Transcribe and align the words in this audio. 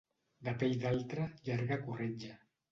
De 0.47 0.53
pell 0.63 0.73
d'altre, 0.85 1.29
llarga 1.51 1.81
corretja. 1.87 2.37